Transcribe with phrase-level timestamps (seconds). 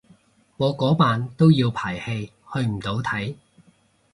[0.57, 3.35] 我嗰晚都要排戲去唔到睇